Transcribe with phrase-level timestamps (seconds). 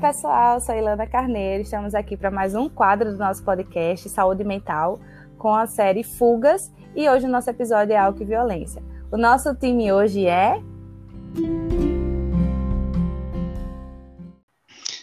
[0.00, 1.62] pessoal, eu sou Ilana Carneiro.
[1.62, 4.98] Estamos aqui para mais um quadro do nosso podcast Saúde Mental
[5.36, 8.82] com a série Fugas e hoje o nosso episódio é Álcool e Violência.
[9.12, 10.54] O nosso time hoje é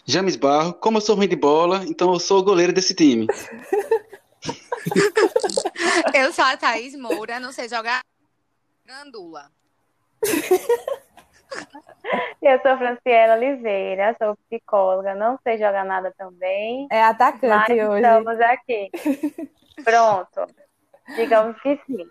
[0.08, 3.28] James Barro, como eu sou ruim de bola, então eu sou o goleiro desse time.
[6.12, 8.02] Eu sou a Thaís Moura, não sei jogar
[8.84, 9.52] gandula.
[12.42, 17.96] Eu sou Franciela Oliveira, sou psicóloga, não sei jogar nada também, é atacante mas hoje.
[17.96, 18.92] estamos aqui.
[19.84, 20.48] Pronto.
[21.16, 22.08] Digamos que sim.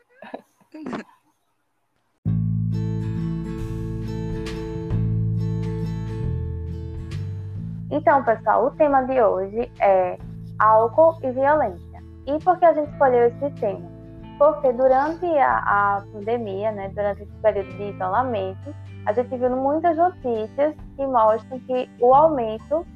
[7.90, 10.18] Então, pessoal, o tema de hoje é
[10.58, 12.02] álcool e violência.
[12.26, 13.95] E por que a gente escolheu esse tema?
[14.38, 18.74] Porque durante a, a pandemia, né, durante esse período de isolamento,
[19.06, 22.86] a gente viu muitas notícias que mostram que o aumento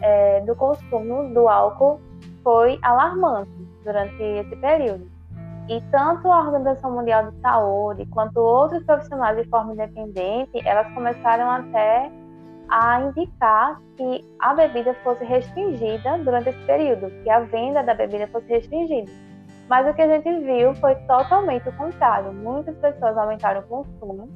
[0.00, 2.00] é, do consumo do álcool
[2.42, 3.50] foi alarmante
[3.82, 5.10] durante esse período.
[5.68, 11.50] E tanto a Organização Mundial de Saúde quanto outros profissionais de forma independente, elas começaram
[11.50, 12.10] até
[12.68, 18.26] a indicar que a bebida fosse restringida durante esse período, que a venda da bebida
[18.28, 19.10] fosse restringida.
[19.68, 22.32] Mas o que a gente viu foi totalmente o contrário.
[22.32, 24.28] Muitas pessoas aumentaram o consumo,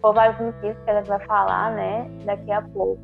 [0.00, 3.02] por vários motivos que a gente vai falar, né, daqui a pouco.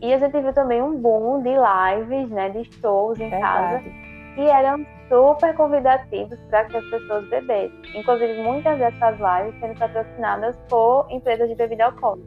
[0.00, 4.34] E a gente viu também um boom de lives, né, de shows em casa, Verdade.
[4.34, 7.80] que eram super convidativos para que as pessoas bebessem.
[7.94, 12.26] Inclusive, muitas dessas lives sendo patrocinadas por empresas de bebida alcoólica.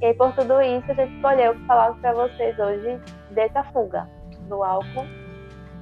[0.00, 3.00] E aí, por tudo isso, a gente escolheu falar para vocês hoje
[3.32, 4.08] dessa fuga
[4.48, 5.06] do álcool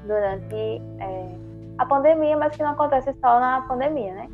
[0.06, 1.47] durante é,
[1.78, 4.28] a pandemia, mas que não acontece só na pandemia, né?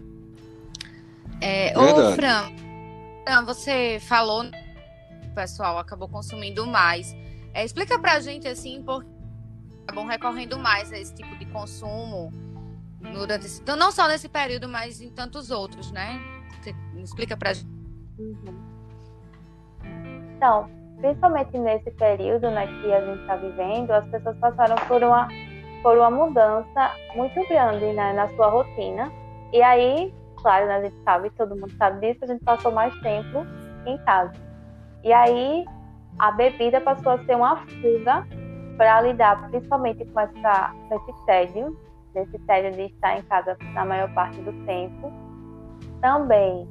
[1.41, 2.13] É, ô.
[2.13, 2.51] Fran,
[3.25, 7.15] Fran, você falou que o pessoal acabou consumindo mais.
[7.53, 9.15] É, explica pra gente, assim, por que
[9.87, 12.33] acabam recorrendo mais a esse tipo de consumo
[13.13, 16.19] durante esse, então, não só nesse período, mas em tantos outros, né?
[16.63, 17.69] Você explica pra gente.
[20.37, 25.29] Então, principalmente nesse período né, que a gente está vivendo, as pessoas passaram por uma,
[25.85, 29.13] por uma mudança muito grande né, na sua rotina.
[29.53, 32.93] E aí, claro, né, a gente sabe, todo mundo sabe disso, a gente passou mais
[33.03, 33.47] tempo
[33.85, 34.33] em casa.
[35.05, 35.67] E aí,
[36.19, 38.27] a bebida passou a ser uma fuga
[38.79, 41.79] para lidar principalmente com, essa, com esse tédio,
[42.15, 45.13] desse tédio de estar em casa na maior parte do tempo.
[46.01, 46.67] Também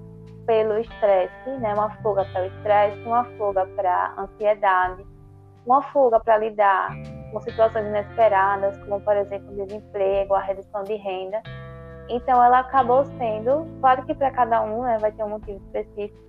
[0.48, 1.76] pelo estresse, né?
[1.76, 5.06] Uma fuga para o estresse, uma fuga para a ansiedade,
[5.68, 6.90] uma fuga para lidar
[7.34, 11.42] com situações inesperadas, como por exemplo o desemprego, a redução de renda.
[12.08, 16.22] Então ela acabou sendo, claro que para cada um né, vai ter um motivo específico,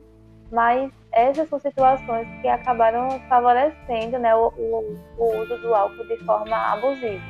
[0.51, 6.17] mas essas são situações que acabaram favorecendo né, o, o, o uso do álcool de
[6.25, 7.23] forma abusiva.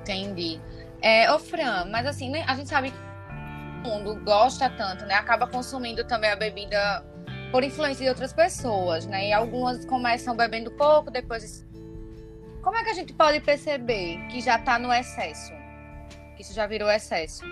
[0.00, 0.60] Entendi.
[1.02, 2.98] É, ô, Fran, mas assim, né, a gente sabe que
[3.82, 5.14] todo mundo gosta tanto, né?
[5.14, 7.04] Acaba consumindo também a bebida
[7.52, 9.28] por influência de outras pessoas, né?
[9.28, 11.65] E algumas começam bebendo pouco, depois.
[12.66, 15.52] Como é que a gente pode perceber que já tá no excesso?
[16.34, 17.44] Que isso já virou excesso?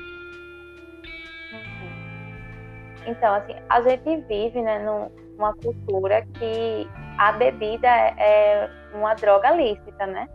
[3.06, 9.14] Então, assim, a gente vive né, num- numa cultura que a bebida é é uma
[9.14, 10.28] droga lícita, né?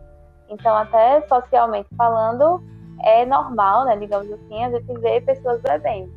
[0.48, 2.64] Então, até socialmente falando,
[3.04, 6.10] é normal, né, digamos assim, a gente ver pessoas bebendo.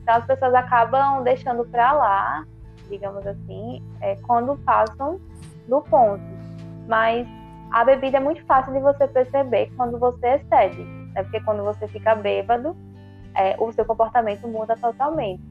[0.00, 2.46] Então, as pessoas acabam deixando para lá,
[2.88, 5.20] digamos assim, é, quando passam
[5.68, 6.24] do ponto.
[6.88, 7.26] Mas
[7.72, 10.82] a bebida é muito fácil de você perceber quando você excede,
[11.14, 11.22] né?
[11.22, 12.76] Porque quando você fica bêbado,
[13.34, 15.42] é, o seu comportamento muda totalmente.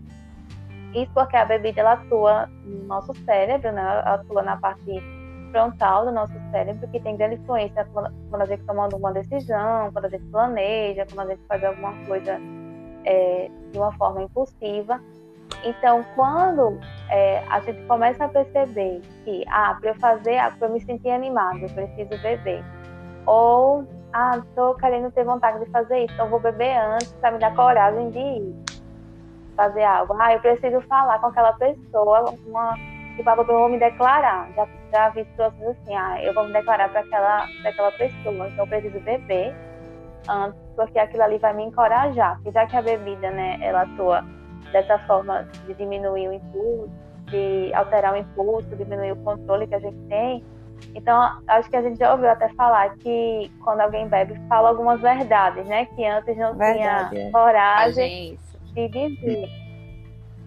[0.93, 3.81] Isso porque a bebida ela atua no nosso cérebro, né?
[3.81, 5.01] Ela atua na parte
[5.51, 10.05] frontal do nosso cérebro, que tem grande influência quando a gente toma uma decisão, quando
[10.05, 12.39] a gente planeja, quando a gente faz alguma coisa
[13.05, 15.01] é, de uma forma impulsiva.
[15.63, 20.67] Então, quando é, a gente começa a perceber que, ah, para eu fazer, ah, para
[20.67, 22.63] eu me sentir animado, eu preciso beber.
[23.25, 27.39] Ou, ah, estou querendo ter vontade de fazer isso, então vou beber antes para me
[27.39, 28.55] dar coragem de ir.
[29.55, 30.15] fazer algo.
[30.19, 32.75] Ah, eu preciso falar com aquela pessoa, uma,
[33.15, 34.49] tipo, eu vou me declarar.
[34.55, 38.65] Já, já vi situações assim, ah, eu vou me declarar para aquela, aquela pessoa, então
[38.65, 39.55] eu preciso beber
[40.29, 42.35] antes, porque aquilo ali vai me encorajar.
[42.35, 44.23] Porque já que a bebida, né, ela atua
[44.71, 46.91] dessa forma de diminuir o impulso,
[47.25, 50.43] de alterar o impulso, diminuir o controle que a gente tem.
[50.93, 55.01] Então, acho que a gente já ouviu até falar que quando alguém bebe, fala algumas
[55.01, 55.85] verdades, né?
[55.85, 57.31] Que antes não Verdade, tinha é.
[57.31, 58.39] coragem
[58.73, 59.49] de dizer.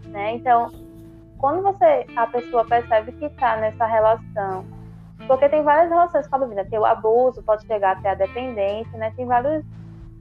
[0.07, 0.35] Né?
[0.35, 0.71] Então,
[1.39, 4.65] quando você, a pessoa percebe que está nessa relação,
[5.27, 8.97] porque tem várias relações com a bebida, tem o abuso, pode chegar até a dependência,
[8.99, 9.13] né?
[9.17, 9.65] Tem vários,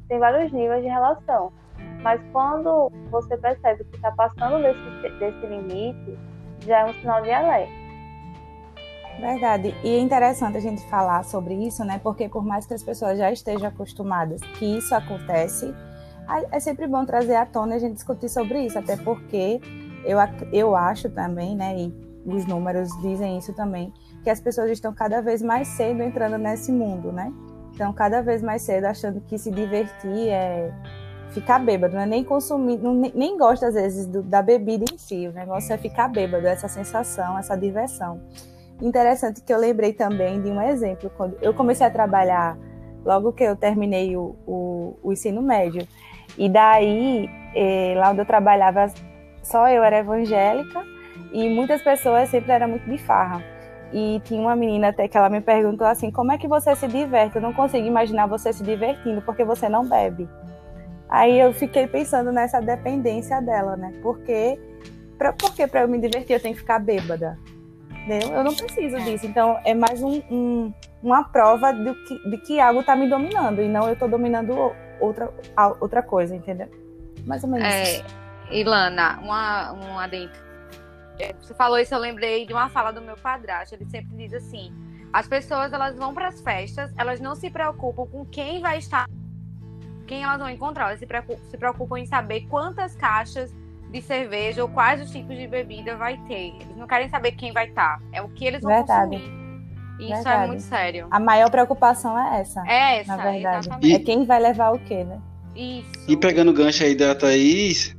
[0.08, 1.52] tem vários níveis de relação.
[2.02, 6.18] Mas quando você percebe que está passando desse, desse limite,
[6.60, 7.88] já é um sinal de alerta.
[9.20, 9.76] Verdade.
[9.84, 12.00] E é interessante a gente falar sobre isso, né?
[12.04, 15.74] Porque por mais que as pessoas já estejam acostumadas que isso acontece,
[16.52, 19.60] é sempre bom trazer à tona a gente discutir sobre isso, até porque
[20.06, 20.18] eu,
[20.52, 21.76] eu acho também, né?
[21.78, 23.92] E os números dizem isso também,
[24.24, 27.34] que as pessoas estão cada vez mais cedo entrando nesse mundo, né?
[27.74, 30.74] Então, cada vez mais cedo achando que se divertir é
[31.32, 34.98] ficar bêbado, não é nem consumir, não, nem gosta às vezes do, da bebida em
[34.98, 38.22] si, o negócio é ficar bêbado, essa sensação, essa diversão.
[38.82, 42.58] Interessante que eu lembrei também de um exemplo, quando eu comecei a trabalhar
[43.04, 45.88] logo que eu terminei o, o, o ensino médio,
[46.38, 48.88] e daí, eh, lá onde eu trabalhava,
[49.42, 50.84] só eu era evangélica,
[51.32, 53.44] e muitas pessoas sempre eram muito de farra.
[53.94, 56.88] E tinha uma menina até que ela me perguntou assim: como é que você se
[56.88, 57.38] diverte?
[57.38, 60.28] Eu não consigo imaginar você se divertindo porque você não bebe.
[61.10, 63.94] Aí eu fiquei pensando nessa dependência dela, né?
[64.02, 64.60] Porque,
[65.18, 67.40] pra, porque para eu me divertir eu tenho que ficar bêbada?
[67.90, 68.34] Entendeu?
[68.34, 69.26] Eu não preciso disso.
[69.26, 73.62] Então é mais um, um, uma prova de que, de que algo está me dominando
[73.62, 74.54] e não eu estou dominando
[75.00, 75.32] outra,
[75.80, 76.70] outra coisa, entendeu?
[77.26, 78.04] Mais ou menos é,
[78.52, 80.42] Ilana, uma, um adentro.
[81.20, 83.76] É, você falou isso, eu lembrei de uma fala do meu padrasto.
[83.76, 84.74] Ele sempre diz assim:
[85.12, 89.08] as pessoas elas vão para as festas, elas não se preocupam com quem vai estar
[90.08, 90.88] quem elas vão encontrar.
[90.88, 93.54] Elas se preocupam, se preocupam em saber quantas caixas
[93.92, 96.54] de cerveja ou quais os tipos de bebida vai ter.
[96.60, 98.02] Eles não querem saber quem vai estar.
[98.12, 99.18] É o que eles vão verdade.
[99.18, 99.38] consumir.
[100.00, 100.44] Isso é verdade.
[100.44, 101.08] é muito sério.
[101.10, 102.64] A maior preocupação é essa.
[102.68, 103.68] É essa, na verdade.
[103.68, 103.96] Exatamente.
[103.96, 105.20] É quem vai levar o quê, né?
[105.56, 105.90] Isso.
[106.08, 107.96] E pegando o gancho aí da Thaís,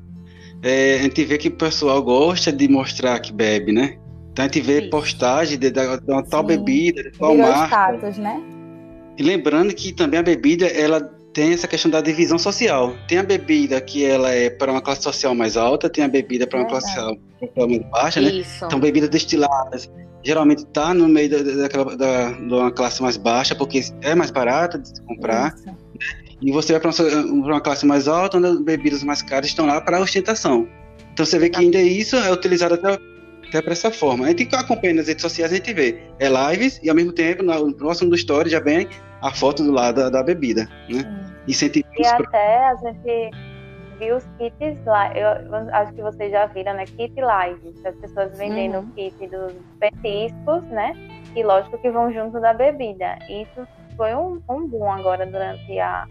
[0.62, 3.98] é, a gente vê que o pessoal gosta de mostrar que bebe, né?
[4.30, 4.90] Então a gente vê Isso.
[4.90, 7.66] postagem de, de, de uma tal bebida, de tal Virou marca.
[7.66, 8.40] Status, né?
[9.16, 12.96] E lembrando que também a bebida, ela tem essa questão da divisão social.
[13.06, 16.48] Tem a bebida que ela é para uma classe social mais alta, tem a bebida
[16.48, 17.16] para uma classe social
[17.56, 18.30] mais baixa, né?
[18.30, 18.64] Isso.
[18.64, 19.88] Então, bebidas destiladas
[20.24, 24.32] geralmente está no meio da, daquela, da, de uma classe mais baixa, porque é mais
[24.32, 25.54] barata de comprar.
[25.54, 26.18] Isso.
[26.42, 29.64] E você vai para uma, uma, classe mais alta, onde as bebidas mais caras estão
[29.64, 30.66] lá para ostentação.
[31.12, 32.98] Então você vê que ainda isso é utilizado até,
[33.46, 34.24] até para essa forma.
[34.24, 36.00] A gente acompanha nas redes sociais, a gente vê.
[36.18, 38.88] É lives e ao mesmo tempo, no próximo do story já vem
[39.22, 41.28] a foto do lado da, da bebida, né?
[41.98, 43.30] E até a gente
[43.98, 45.28] viu os kits lá, eu
[45.72, 46.84] acho que vocês já viram, né?
[46.84, 48.84] Kit live, as pessoas vendendo uhum.
[48.84, 50.92] o kit dos petiscos, né?
[51.34, 53.18] E lógico que vão junto da bebida.
[53.28, 56.06] Isso foi um, um boom agora durante a,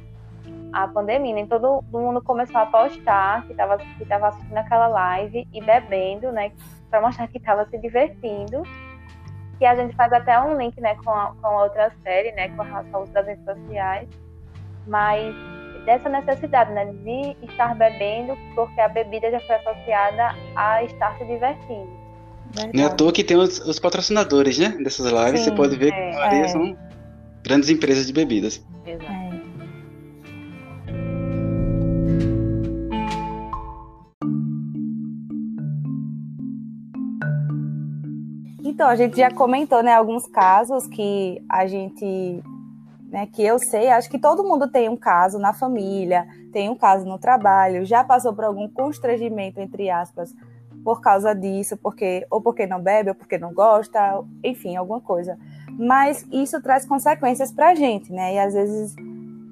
[0.74, 1.34] a pandemia.
[1.34, 6.32] Nem todo mundo começou a postar que estava que tava assistindo aquela live e bebendo,
[6.32, 6.52] né?
[6.90, 8.64] Para mostrar que estava se divertindo.
[9.58, 12.50] Que a gente faz até um link, né, com a, com a outra série, né,
[12.50, 14.08] com a saúde das redes sociais
[14.88, 15.36] mas
[15.86, 21.26] dessa necessidade né, de estar bebendo, porque a bebida já foi associada a estar se
[21.26, 21.90] divertindo.
[22.74, 24.70] Não é à toa que tem os, os patrocinadores, né?
[24.84, 26.48] Dessas lives, Sim, você pode ver é, que a maioria é.
[26.48, 26.78] são
[27.44, 28.66] grandes empresas de bebidas.
[28.86, 29.12] Exato.
[29.12, 29.28] É.
[38.64, 42.44] Então, a gente já comentou, né, alguns casos que a gente
[43.08, 46.76] né, que eu sei, acho que todo mundo tem um caso na família, tem um
[46.76, 50.34] caso no trabalho, já passou por algum constrangimento, entre aspas,
[50.84, 55.38] por causa disso, porque ou porque não bebe, ou porque não gosta, enfim, alguma coisa.
[55.72, 58.36] Mas isso traz consequências para a gente, né?
[58.36, 58.96] E às vezes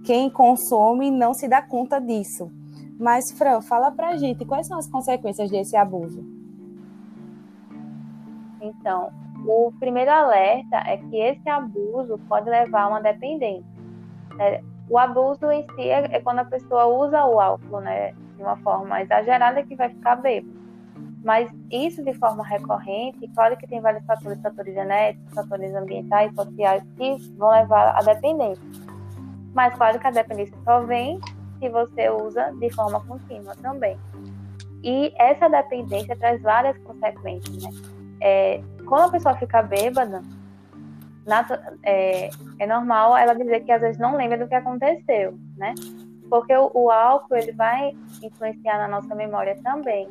[0.06, 2.52] quem consome não se dá conta disso.
[2.98, 6.24] Mas, Fran, fala para a gente quais são as consequências desse abuso.
[8.62, 9.12] Então,
[9.48, 13.66] o primeiro alerta é que esse abuso pode levar a uma dependência.
[14.40, 18.44] É, o abuso em si é, é, quando a pessoa usa o álcool né, de
[18.44, 20.66] uma forma exagerada que vai ficar bêbado.
[21.24, 26.84] Mas isso de forma recorrente, claro que tem vários fatores, fatores genéticos, fatores ambientais, sociais,
[26.98, 28.64] que vão levar à dependência.
[29.54, 31.20] Mas claro que a dependência só vem
[31.60, 33.98] se você usa de forma contínua também.
[34.84, 37.95] E essa dependência traz várias consequências, né?
[38.28, 40.24] É, quando a pessoa fica bêbada,
[41.84, 45.76] é, é, normal ela dizer que às vezes não lembra do que aconteceu, né?
[46.28, 50.10] Porque o, o álcool ele vai influenciar na nossa memória também.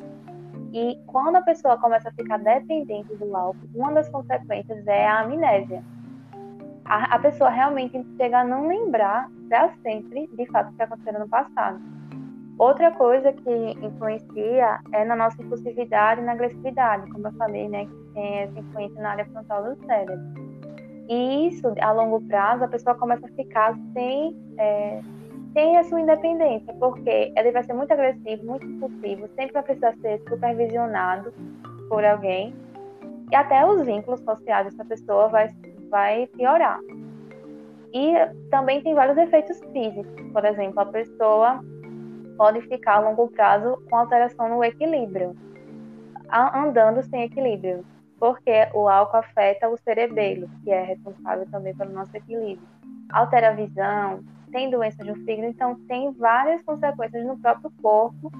[0.71, 5.19] E quando a pessoa começa a ficar dependente do álcool, uma das consequências é a
[5.19, 5.83] amnésia.
[6.85, 11.19] A, a pessoa realmente chega a não lembrar para sempre de fato o que aconteceu
[11.19, 11.81] no passado.
[12.57, 13.51] Outra coisa que
[13.85, 18.99] influencia é na nossa impulsividade e na agressividade, como eu falei, né, tem essa influência
[19.01, 20.17] na área frontal do cérebro.
[21.07, 25.01] E isso, a longo prazo, a pessoa começa a ficar sem, é,
[25.53, 29.93] tem a sua independência, porque ele vai ser muito agressivo, muito impulsivo, sempre vai precisar
[30.01, 31.31] ser supervisionado
[31.87, 32.55] por alguém,
[33.31, 35.49] e até os vínculos sociais dessa pessoa vai,
[35.89, 36.79] vai piorar.
[37.93, 38.13] E
[38.49, 41.63] também tem vários efeitos físicos, por exemplo, a pessoa
[42.35, 45.35] pode ficar a longo prazo com alteração no equilíbrio,
[46.53, 47.85] andando sem equilíbrio,
[48.25, 52.67] porque o álcool afeta o cerebelo, que é responsável também pelo nosso equilíbrio.
[53.11, 58.31] Altera a visão, tem doenças no fígado, então tem várias consequências no próprio corpo,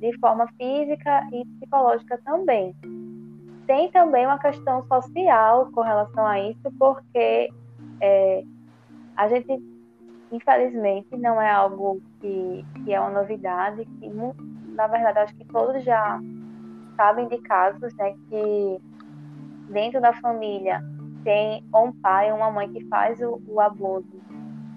[0.00, 2.74] de forma física e psicológica também.
[3.66, 7.50] Tem também uma questão social com relação a isso, porque
[8.00, 8.44] é,
[9.14, 9.62] a gente,
[10.32, 14.08] infelizmente, não é algo que, que é uma novidade, que
[14.68, 16.18] na verdade acho que todos já
[16.96, 18.80] sabem de casos né, que
[19.70, 20.82] dentro da família
[21.22, 24.22] tem um pai ou uma mãe que faz o, o abuso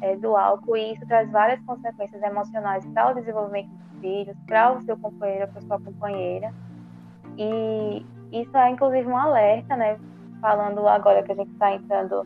[0.02, 4.74] é, do álcool e isso traz várias consequências emocionais para o desenvolvimento dos filhos, para
[4.74, 6.54] o seu companheiro, para sua companheira.
[7.38, 10.00] E isso é inclusive um alerta, né?
[10.42, 12.24] Falando agora que a gente está entrando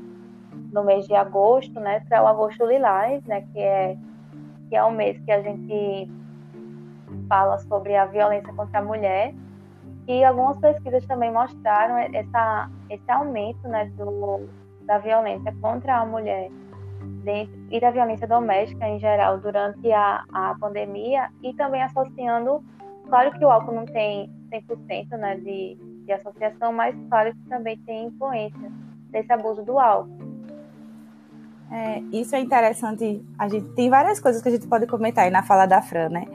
[0.72, 2.01] no mês de agosto, né?
[2.08, 3.41] Para o agosto lilás, né?
[3.53, 3.98] Que é
[4.70, 6.10] que é o mês que a gente
[7.27, 9.34] fala sobre a violência contra a mulher.
[10.08, 14.48] E algumas pesquisas também mostraram essa, esse aumento né, do,
[14.86, 16.50] da violência contra a mulher
[17.24, 22.63] dentro, e da violência doméstica em geral durante a, a pandemia e também associando,
[23.08, 27.77] claro que o álcool não tem 100% né, de, de associação, mas claro que também
[27.79, 28.72] tem influência
[29.10, 30.31] desse abuso do álcool.
[31.72, 33.24] É, isso é interessante.
[33.39, 36.10] A gente tem várias coisas que a gente pode comentar aí na fala da Fran,
[36.10, 36.25] né?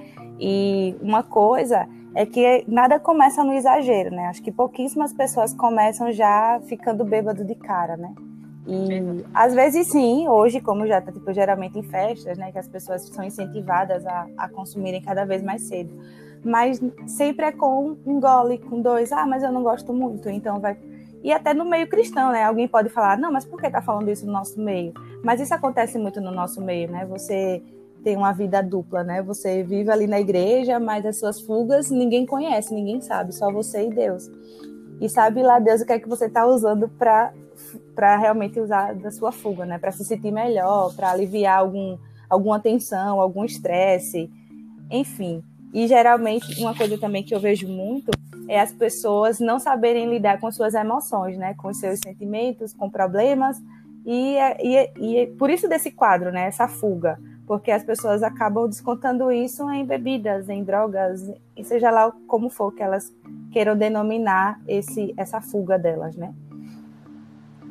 [0.41, 4.29] E uma coisa é que nada começa no exagero, né?
[4.29, 8.15] Acho que pouquíssimas pessoas começam já ficando bêbado de cara, né?
[8.67, 12.67] E às vezes sim, hoje, como já está tipo, geralmente em festas, né, que as
[12.67, 15.95] pessoas são incentivadas a, a consumirem cada vez mais cedo.
[16.43, 20.59] Mas sempre é com um gole, com dois, ah, mas eu não gosto muito, então
[20.59, 20.79] vai.
[21.23, 22.45] E até no meio cristão, né?
[22.45, 24.95] Alguém pode falar, não, mas por que tá falando isso no nosso meio?
[25.23, 27.05] Mas isso acontece muito no nosso meio, né?
[27.05, 27.63] Você
[28.07, 29.21] tem uma vida dupla, né?
[29.21, 33.89] Você vive ali na igreja, mas as suas fugas ninguém conhece, ninguém sabe, só você
[33.89, 34.31] e Deus.
[35.01, 37.33] E sabe lá Deus o que é que você está usando para
[37.97, 39.77] para realmente usar da sua fuga, né?
[39.77, 41.99] Para se sentir melhor, para aliviar algum,
[42.31, 44.31] alguma tensão, algum estresse,
[44.89, 45.43] enfim.
[45.75, 48.13] E geralmente uma coisa também que eu vejo muito
[48.49, 51.55] é as pessoas não saberem lidar com suas emoções, né?
[51.55, 53.61] Com seus sentimentos, com problemas
[54.07, 56.47] e, e, e por isso desse quadro, né?
[56.47, 61.23] Essa fuga, porque as pessoas acabam descontando isso em bebidas, em drogas,
[61.57, 63.13] e seja lá como for que elas
[63.53, 66.35] queiram denominar esse essa fuga delas, né?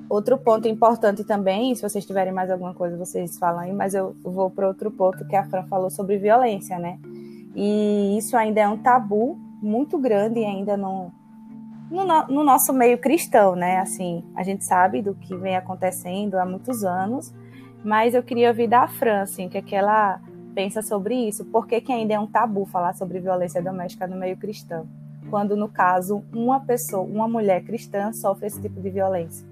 [0.07, 4.15] Outro ponto importante também, se vocês tiverem mais alguma coisa, vocês falam aí, mas eu
[4.23, 6.99] vou para outro ponto que a Fran falou sobre violência, né?
[7.55, 11.11] E isso ainda é um tabu muito grande ainda no,
[11.89, 13.79] no, no, nosso meio cristão, né?
[13.79, 17.33] Assim, a gente sabe do que vem acontecendo há muitos anos,
[17.85, 20.19] mas eu queria ouvir da Fran, assim, que, é que ela
[20.55, 21.45] pensa sobre isso.
[21.45, 24.87] Por que, que ainda é um tabu falar sobre violência doméstica no meio cristão?
[25.29, 29.47] Quando, no caso, uma pessoa, uma mulher cristã sofre esse tipo de violência.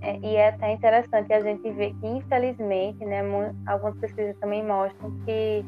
[0.00, 3.22] É, e é até interessante a gente ver que, infelizmente, né,
[3.66, 5.64] algumas pesquisas também mostram que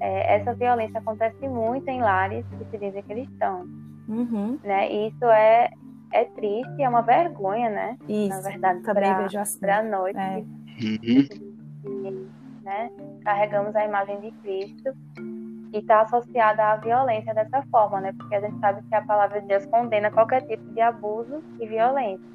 [0.00, 3.66] é, essa violência acontece muito em lares que se dizem cristãos.
[4.06, 4.58] Uhum.
[4.62, 4.92] Né?
[4.92, 5.70] E isso é,
[6.12, 7.98] é triste, é uma vergonha, né?
[8.08, 9.58] Isso, Na verdade, também vejo assim.
[9.58, 10.44] Para nós, é.
[12.62, 12.90] né,
[13.24, 14.94] carregamos a imagem de Cristo
[15.72, 18.12] e está associada à violência dessa forma, né?
[18.16, 21.66] Porque a gente sabe que a palavra de Deus condena qualquer tipo de abuso e
[21.66, 22.30] violência.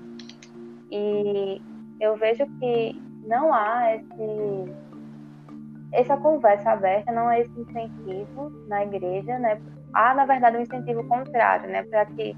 [0.92, 1.62] E
[2.00, 4.74] eu vejo que não há esse,
[5.92, 9.62] essa conversa aberta, não há esse incentivo na igreja, né?
[9.94, 11.84] Há, na verdade, um incentivo contrário, né?
[11.84, 12.36] Para que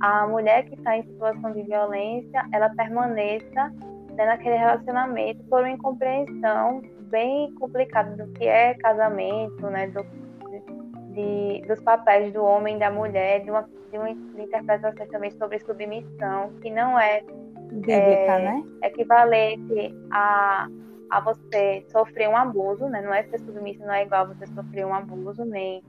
[0.00, 3.72] a mulher que está em situação de violência, ela permaneça
[4.14, 9.88] né, naquele relacionamento por uma incompreensão bem complicada do que é casamento, né?
[9.88, 10.02] Do,
[11.12, 15.58] de, dos papéis do homem e da mulher, de uma, de uma interpretação também sobre
[15.58, 17.20] submissão, que não é,
[17.72, 18.64] Bíblica, é né?
[18.82, 20.68] equivalente a,
[21.10, 23.02] a você sofrer um abuso, né?
[23.02, 25.82] Não é ser submissa, não é igual a você sofrer um abuso, nem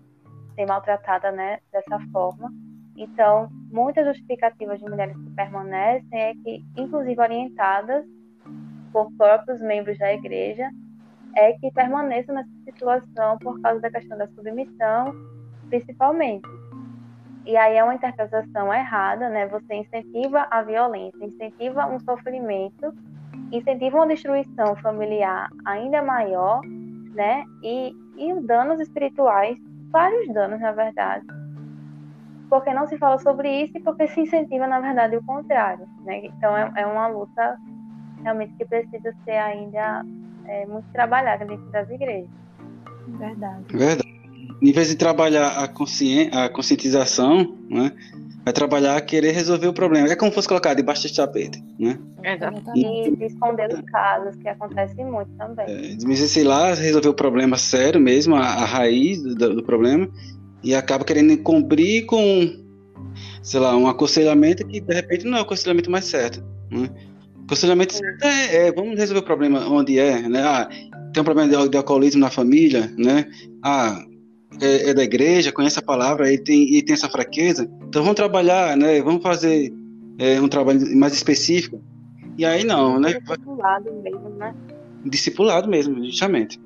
[0.56, 2.51] ser maltratada né, dessa forma.
[2.98, 8.06] Então, muitas justificativas de mulheres que permanecem é que, inclusive orientadas
[8.92, 10.70] por próprios membros da igreja,
[11.36, 15.13] é que permaneçam nessa situação por causa da questão da submissão,
[15.70, 16.48] principalmente.
[17.46, 19.48] E aí é uma interpretação errada, né?
[19.48, 22.94] Você incentiva a violência, incentiva um sofrimento,
[23.51, 26.62] incentiva uma destruição familiar ainda maior,
[27.16, 27.44] né?
[27.63, 29.58] E, e danos espirituais,
[29.90, 31.25] vários danos, na verdade.
[32.51, 36.25] Porque não se fala sobre isso e porque se incentiva, na verdade, o contrário, né?
[36.25, 37.58] Então é, é uma luta
[38.22, 40.05] realmente que precisa ser ainda
[40.46, 42.29] é, muito trabalhada dentro das igrejas.
[43.08, 43.63] Verdade.
[43.72, 44.22] Verdade.
[44.62, 47.93] Em vez de trabalhar a, conscien a conscientização, né,
[48.43, 50.10] vai trabalhar a querer resolver o problema.
[50.10, 51.98] É como fosse colocar debaixo de tapete, né?
[52.22, 53.15] Exatamente.
[53.17, 55.65] E esconder os casos, que acontece muito também.
[55.67, 60.10] É, mas sei lá, resolver o problema sério mesmo, a, a raiz do, do, problema,
[60.63, 62.63] e acaba querendo encobrir com,
[63.41, 66.89] sei lá, um aconselhamento que de repente não é o aconselhamento mais certo, né?
[67.46, 70.41] Aconselhamento certo é, é, vamos resolver o problema onde é, né?
[70.44, 70.70] Ah,
[71.13, 73.25] tem um problema de, de alcoolismo na família, né?
[73.63, 74.03] Ah,
[74.62, 78.15] é, é, da igreja, conhece a palavra e tem, e tem essa fraqueza, então vamos
[78.15, 79.01] trabalhar, né?
[79.01, 79.74] Vamos fazer
[80.18, 81.82] é, um trabalho mais específico.
[82.38, 83.13] E aí não, né?
[83.19, 84.56] Discipulado mesmo, né?
[85.06, 86.60] Discipulado mesmo, justamente.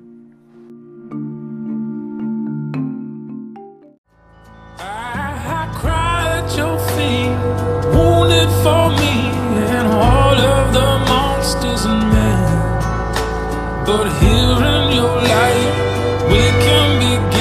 [13.86, 17.35] But here in your light, we can begin.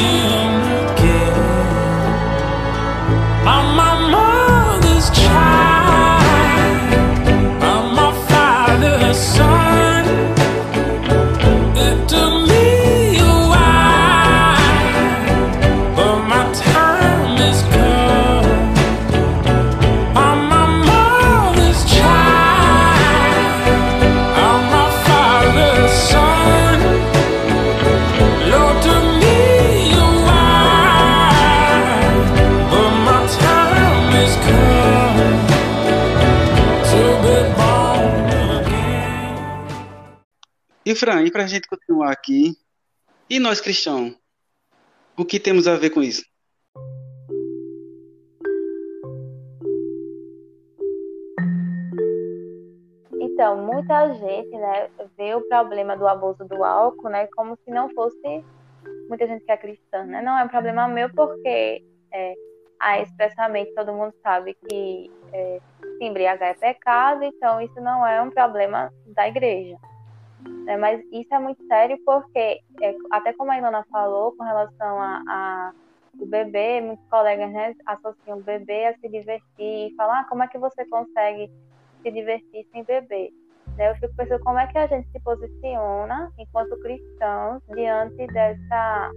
[40.96, 42.56] E Fran, e para a gente continuar aqui,
[43.30, 44.18] e nós cristãos,
[45.18, 46.24] o que temos a ver com isso?
[53.20, 57.90] Então, muita gente, né, vê o problema do abuso do álcool, né, como se não
[57.90, 58.46] fosse
[59.10, 60.22] muita gente que é cristã, né?
[60.22, 62.34] Não é um problema meu porque é,
[62.80, 65.60] ah, expressamente todo mundo sabe que é,
[65.98, 69.78] se embriagar é pecado, então isso não é um problema da igreja.
[70.66, 70.78] Né?
[70.78, 75.22] Mas isso é muito sério porque, é, até como a Ilana falou, com relação a,
[75.28, 75.74] a
[76.20, 80.44] o bebê, muitos colegas né, associam o bebê a se divertir e falar ah, como
[80.44, 81.52] é que você consegue
[82.02, 83.32] se divertir sem beber.
[83.76, 83.92] Né?
[83.92, 89.12] Eu fico pensando como é que a gente se posiciona enquanto cristãos diante dessa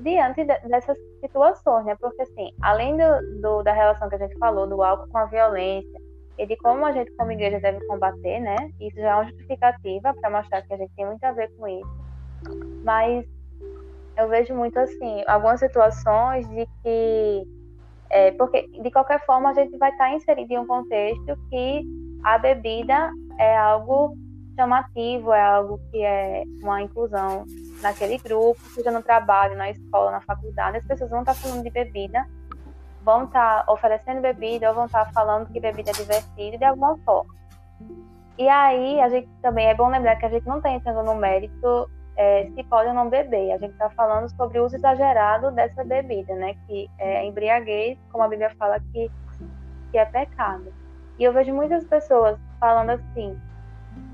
[0.00, 1.96] diante de, dessas situações, né?
[2.00, 5.26] Porque assim, além do, do, da relação que a gente falou do álcool com a
[5.26, 6.00] violência,
[6.38, 8.70] e de como a gente, como igreja, deve combater, né?
[8.80, 11.68] Isso já é uma justificativa para mostrar que a gente tem muito a ver com
[11.68, 12.04] isso.
[12.82, 13.24] Mas
[14.16, 17.42] eu vejo muito assim, algumas situações de que.
[18.10, 21.84] É, porque, de qualquer forma, a gente vai estar inserido em um contexto que
[22.22, 24.16] a bebida é algo
[24.56, 27.44] chamativo, é algo que é uma inclusão
[27.82, 31.70] naquele grupo, seja no trabalho, na escola, na faculdade, as pessoas vão estar falando de
[31.70, 32.24] bebida
[33.04, 36.64] vão estar tá oferecendo bebida ou vão estar tá falando que bebida é divertida de
[36.64, 37.32] alguma forma.
[38.36, 41.14] E aí, a gente também é bom lembrar que a gente não está entrando no
[41.14, 43.52] mérito é, se pode ou não beber.
[43.52, 46.54] A gente está falando sobre o uso exagerado dessa bebida, né?
[46.66, 49.10] Que é embriaguez, como a Bíblia fala que,
[49.92, 50.72] que é pecado.
[51.18, 53.38] E eu vejo muitas pessoas falando assim,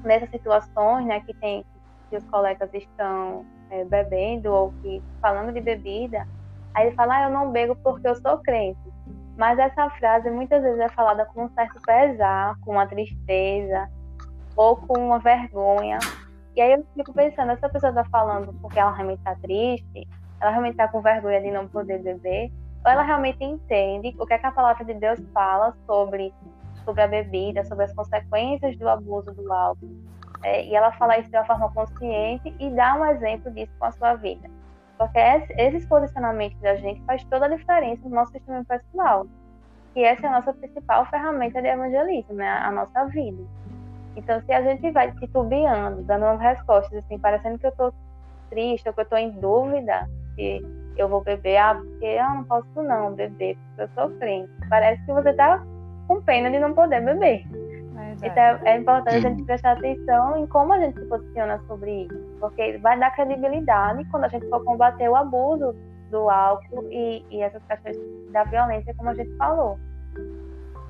[0.04, 1.20] nessas situações, né?
[1.20, 1.64] Que tem
[2.10, 6.26] que os colegas estão é, bebendo ou que falando de bebida,
[6.74, 8.80] Aí ele fala, ah, eu não bebo porque eu sou crente.
[9.36, 13.88] Mas essa frase muitas vezes é falada com um certo pesar, com uma tristeza,
[14.56, 15.98] ou com uma vergonha.
[16.54, 20.06] E aí eu fico pensando, essa pessoa está falando porque ela realmente está triste,
[20.40, 22.50] ela realmente está com vergonha de não poder beber,
[22.84, 26.34] ou ela realmente entende o que, é que a palavra de Deus fala sobre,
[26.84, 29.88] sobre a bebida, sobre as consequências do abuso do álcool.
[30.42, 33.84] É, e ela fala isso de uma forma consciente e dá um exemplo disso com
[33.84, 34.48] a sua vida.
[35.00, 35.18] Porque
[35.56, 39.26] esses posicionamentos da gente faz toda a diferença no nosso sistema pessoal.
[39.94, 42.46] Que essa é a nossa principal ferramenta de evangelismo, né?
[42.46, 43.42] A nossa vida.
[44.14, 47.94] Então, se a gente vai titubeando, dando respostas assim, parecendo que eu tô
[48.50, 50.60] triste ou que eu tô em dúvida se
[50.98, 54.50] eu vou beber, ah, porque eu ah, não posso não beber, porque eu sou crente.
[54.68, 55.64] Parece que você tá
[56.06, 57.46] com pena de não poder beber.
[58.22, 62.02] Então é, é importante a gente prestar atenção em como a gente se posiciona sobre
[62.02, 65.74] isso, porque vai dar credibilidade quando a gente for combater o abuso
[66.10, 67.96] do álcool e, e essas questões
[68.32, 69.78] da violência, como a gente falou.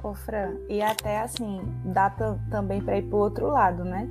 [0.03, 2.11] Ô Fran, e até assim, dá
[2.51, 4.09] também para ir pro outro lado, né?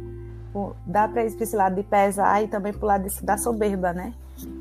[0.86, 4.14] Dá para ir para esse lado de pesar e também pro lado da soberba, né?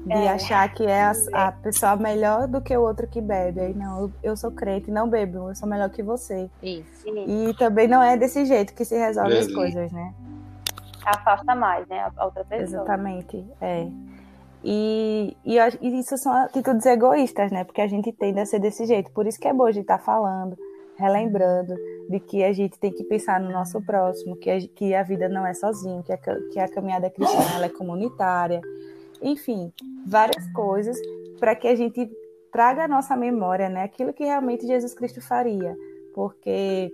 [0.07, 0.29] De é.
[0.29, 3.61] achar que é a, a, pessoa melhor do que o outro que bebe.
[3.61, 6.51] Aí, não, eu, eu, sou crente, não bebo, eu sou melhor que você.
[6.63, 7.07] Isso.
[7.07, 10.13] E também não é desse jeito que se resolve as coisas, né?
[11.11, 12.11] Afasta mais, né?
[12.17, 12.83] A outra pessoa.
[12.83, 13.89] Exatamente, é.
[14.63, 17.65] E, e, e, isso são atitudes egoístas, né?
[17.65, 19.11] Porque a gente tende a ser desse jeito.
[19.13, 20.57] Por isso que é bom a gente estar tá falando,
[20.97, 21.75] relembrando
[22.11, 25.29] de que a gente tem que pensar no nosso próximo, que a, que a vida
[25.29, 28.61] não é sozinho, que a, que a caminhada cristã ela é comunitária,
[29.23, 29.73] enfim,
[30.07, 30.99] várias coisas
[31.39, 32.11] para que a gente
[32.51, 35.77] traga à nossa memória né, aquilo que realmente Jesus Cristo faria.
[36.15, 36.91] Porque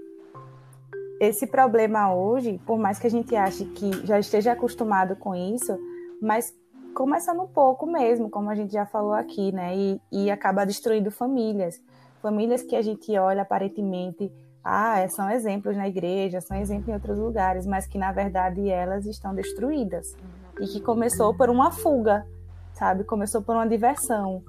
[1.29, 5.79] esse problema hoje, por mais que a gente ache que já esteja acostumado com isso,
[6.21, 6.55] mas
[6.95, 9.77] começando um pouco mesmo, como a gente já falou aqui, né?
[9.77, 11.81] E, e acaba destruindo famílias.
[12.23, 14.33] Famílias que a gente olha aparentemente,
[14.63, 19.05] ah, são exemplos na igreja, são exemplos em outros lugares, mas que na verdade elas
[19.05, 20.17] estão destruídas
[20.59, 22.27] e que começou por uma fuga,
[22.73, 23.05] sabe?
[23.05, 24.43] Começou por uma diversão.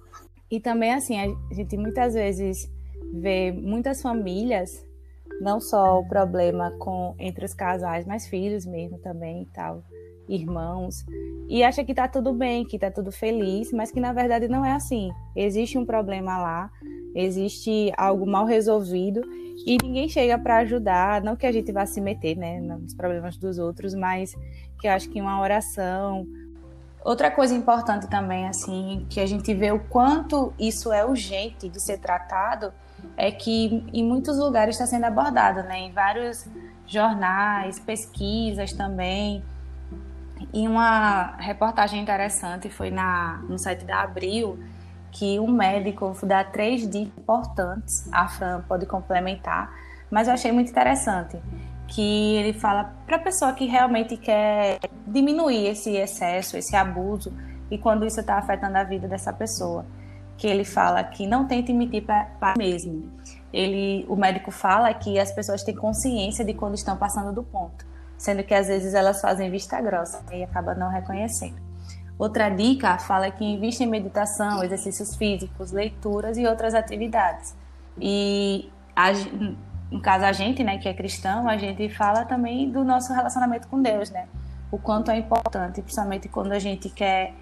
[0.50, 2.72] E também, assim, a gente muitas vezes
[3.14, 4.85] vê muitas famílias,
[5.42, 9.84] não só o problema com entre os casais, mas filhos mesmo também e tal,
[10.28, 11.06] irmãos,
[11.48, 14.66] e acha que tá tudo bem, que tá tudo feliz, mas que na verdade não
[14.66, 15.12] é assim.
[15.36, 16.72] Existe um problema lá,
[17.14, 19.22] existe algo mal resolvido
[19.66, 23.38] e ninguém chega para ajudar, não que a gente vá se meter, né, nos problemas
[23.38, 24.34] dos outros, mas
[24.80, 26.26] que eu acho que uma oração.
[27.06, 31.80] Outra coisa importante também, assim, que a gente vê o quanto isso é urgente de
[31.80, 32.74] ser tratado,
[33.16, 35.82] é que em muitos lugares está sendo abordado, né?
[35.82, 36.48] Em vários
[36.88, 39.44] jornais, pesquisas também.
[40.52, 44.58] E uma reportagem interessante foi na, no site da Abril,
[45.12, 49.72] que um médico dá três dicas importantes, a Fran pode complementar,
[50.10, 51.38] mas eu achei muito interessante
[51.88, 57.34] que ele fala para a pessoa que realmente quer diminuir esse excesso, esse abuso,
[57.70, 59.86] e quando isso está afetando a vida dessa pessoa,
[60.38, 63.12] que ele fala que não tente mentir para mesmo.
[63.54, 67.86] Ele, o médico fala que as pessoas têm consciência de quando estão passando do ponto,
[68.18, 71.64] sendo que às vezes elas fazem vista grossa e acaba não reconhecendo.
[72.18, 77.56] Outra dica fala que invista em meditação, exercícios físicos, leituras e outras atividades.
[78.00, 78.70] E
[79.92, 83.68] no caso a gente, né, que é cristão, a gente fala também do nosso relacionamento
[83.68, 84.28] com Deus, né?
[84.72, 87.34] O quanto é importante, principalmente quando a gente quer,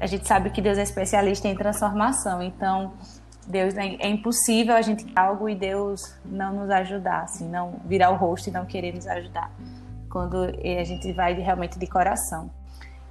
[0.00, 2.92] a gente sabe que Deus é especialista em transformação, então
[3.46, 8.10] Deus é, é impossível a gente algo e Deus não nos ajudar, assim, não virar
[8.10, 9.50] o rosto e não querer nos ajudar,
[10.10, 12.50] quando a gente vai realmente de coração.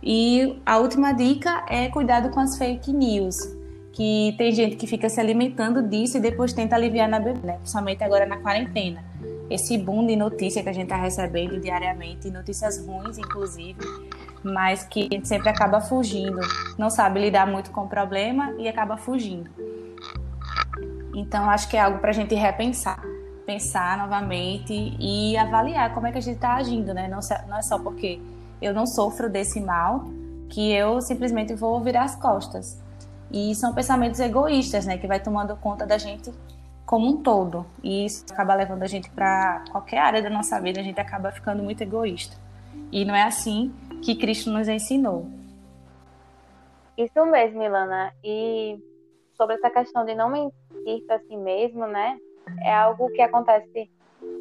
[0.03, 3.35] E a última dica é cuidado com as fake news
[3.95, 7.53] que tem gente que fica se alimentando disso e depois tenta aliviar na bebida, né?
[7.53, 9.01] principalmente agora na quarentena.
[9.49, 13.79] Esse boom de notícia que a gente está recebendo diariamente, notícias ruins, inclusive,
[14.43, 16.41] mas que a gente sempre acaba fugindo,
[16.77, 19.49] não sabe lidar muito com o problema e acaba fugindo.
[21.15, 23.01] Então, acho que é algo para a gente repensar,
[23.45, 27.08] pensar novamente e avaliar como é que a gente está agindo, né?
[27.08, 28.19] Não, não é só porque
[28.62, 30.03] eu não sofro desse mal
[30.49, 32.84] que eu simplesmente vou virar as costas
[33.31, 36.31] e são pensamentos egoístas, né, que vai tomando conta da gente
[36.85, 37.65] como um todo.
[37.83, 41.31] E isso acaba levando a gente para qualquer área da nossa vida, a gente acaba
[41.31, 42.38] ficando muito egoísta.
[42.91, 45.27] E não é assim que Cristo nos ensinou.
[46.97, 48.13] Isso mesmo, Milana.
[48.23, 48.79] E
[49.33, 52.17] sobre essa questão de não mentir para si mesmo, né?
[52.63, 53.89] É algo que acontece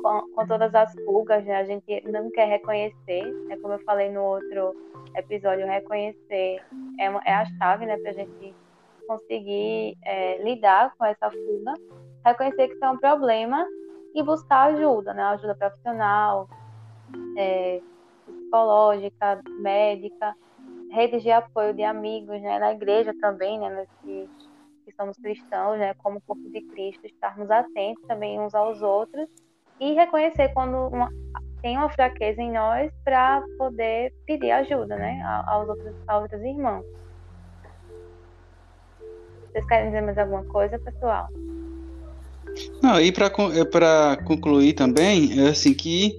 [0.03, 1.57] com, com todas as fugas, né?
[1.57, 3.57] A gente não quer reconhecer, né?
[3.57, 4.75] Como eu falei no outro
[5.17, 6.63] episódio, reconhecer
[7.01, 7.97] é, é a chave, né?
[7.97, 8.55] Para a gente
[9.07, 11.75] conseguir é, lidar com essa fuga,
[12.25, 13.67] reconhecer que isso é um problema
[14.15, 15.23] e buscar ajuda, né?
[15.25, 16.49] Ajuda profissional,
[17.37, 17.81] é,
[18.25, 20.35] psicológica, médica,
[20.91, 22.59] redes de apoio de amigos, né?
[22.59, 23.87] Na igreja também, né?
[24.03, 24.29] que,
[24.85, 25.95] que somos cristãos, né?
[25.95, 29.29] Como corpo de Cristo, estarmos atentos também uns aos outros
[29.81, 31.11] e reconhecer quando uma,
[31.61, 35.21] tem uma fraqueza em nós para poder pedir ajuda, né?
[35.47, 36.85] Aos outros, aos outros irmãos.
[39.55, 41.29] Vocês querem dizer mais alguma coisa, pessoal?
[42.83, 46.13] Não, e para é, concluir também, é assim que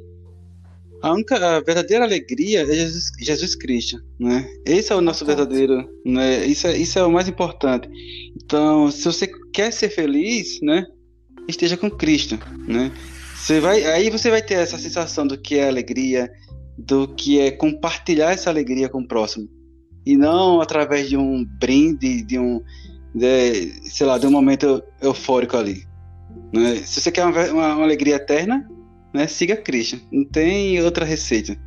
[1.02, 4.50] a, única, a verdadeira alegria é Jesus, Jesus Cristo, né?
[4.65, 6.45] Esse é o nosso verdadeiro, né?
[6.45, 7.89] Isso é, isso é o mais importante.
[8.41, 10.86] Então, se você quer ser feliz, né?
[11.45, 12.89] Esteja com Cristo, né?
[13.36, 16.32] Você vai, aí você vai ter essa sensação do que é alegria,
[16.78, 19.50] do que é compartilhar essa alegria com o próximo.
[20.06, 22.62] E não através de um brinde, de um,
[23.15, 25.88] de, sei lá, de um momento eufórico ali.
[26.54, 26.75] Né?
[26.75, 28.69] Se você quer uma, uma, uma alegria eterna,
[29.13, 30.06] né, siga Cristo.
[30.12, 31.58] Não tem outra receita.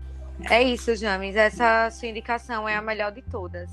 [0.51, 1.35] É isso, James.
[1.35, 3.71] Essa sua indicação é a melhor de todas.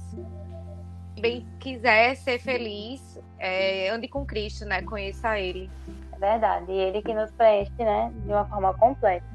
[1.20, 4.82] Bem quiser ser feliz, é, ande com Cristo, né?
[4.82, 5.70] Conheça Ele.
[6.14, 6.72] É verdade.
[6.72, 8.12] Ele que nos preenche, né?
[8.26, 9.26] De uma forma completa.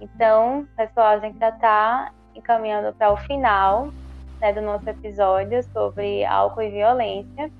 [0.00, 3.92] Então, pessoal, a gente já está encaminhando para o final
[4.40, 7.50] né, do nosso episódio sobre álcool e violência.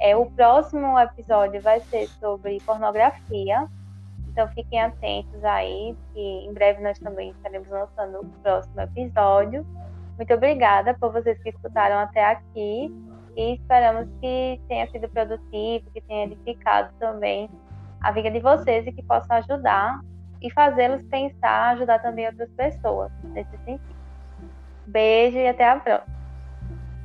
[0.00, 3.66] É, o próximo episódio vai ser sobre pornografia.
[4.28, 9.66] Então fiquem atentos aí, que em breve nós também estaremos lançando o próximo episódio.
[10.16, 12.92] Muito obrigada por vocês que escutaram até aqui
[13.36, 17.50] e esperamos que tenha sido produtivo, que tenha edificado também
[18.00, 20.00] a vida de vocês e que possa ajudar
[20.40, 23.96] e fazê-los pensar, ajudar também outras pessoas nesse sentido.
[24.86, 26.17] Beijo e até a próxima.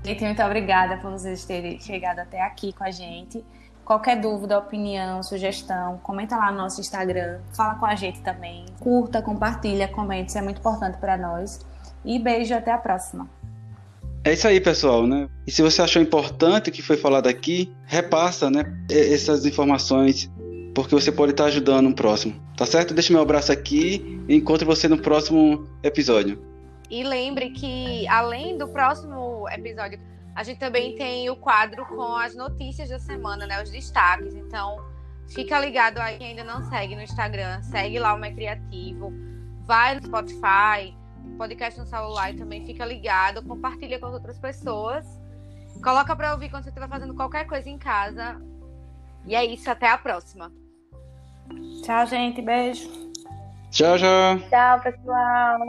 [0.05, 3.41] Gente, muito obrigada por vocês terem chegado até aqui com a gente.
[3.85, 8.65] Qualquer dúvida, opinião, sugestão, comenta lá no nosso Instagram, fala com a gente também.
[8.79, 11.59] Curta, compartilha, comente, isso é muito importante para nós.
[12.03, 13.29] E beijo, até a próxima.
[14.25, 15.27] É isso aí, pessoal, né?
[15.47, 20.29] E se você achou importante o que foi falado aqui, repassa, né, essas informações,
[20.75, 22.35] porque você pode estar ajudando um próximo.
[22.57, 22.93] Tá certo?
[22.93, 26.52] Deixa meu abraço aqui e encontro você no próximo episódio.
[26.93, 29.99] E lembre que, além do próximo episódio,
[30.36, 33.63] a gente também tem o quadro com as notícias da semana, né?
[33.63, 34.36] Os destaques.
[34.36, 34.77] Então,
[35.27, 37.63] fica ligado aí quem ainda não segue no Instagram.
[37.63, 39.12] Segue lá o Mais Criativo.
[39.65, 40.95] Vai no Spotify,
[41.36, 43.41] podcast no celular e também fica ligado.
[43.41, 45.03] Compartilha com as outras pessoas.
[45.84, 48.39] Coloca para ouvir quando você estiver fazendo qualquer coisa em casa.
[49.25, 50.51] E é isso, até a próxima.
[51.84, 52.39] Tchau, gente.
[52.39, 52.88] Beijo.
[53.71, 54.39] Tchau, tchau.
[54.47, 55.60] Tchau, pessoal.